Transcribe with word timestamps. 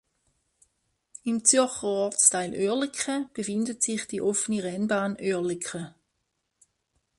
Im 1.25 1.45
Zürcher 1.45 1.83
Ortsteil 1.85 2.53
Oerlikon 2.55 3.29
befindet 3.35 3.83
sich 3.83 4.07
die 4.07 4.19
Offene 4.19 4.63
Rennbahn 4.63 5.15
Oerlikon. 5.19 5.93